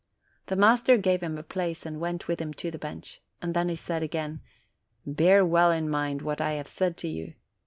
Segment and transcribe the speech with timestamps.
[0.47, 3.21] The master gave him a place, and went with him to the bench.
[3.43, 4.41] Then he said again:
[4.75, 7.35] * "Bear well in mind what I have said to you.